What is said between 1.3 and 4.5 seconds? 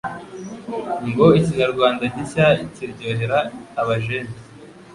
ikinyarwanda gishya kiryohera abajene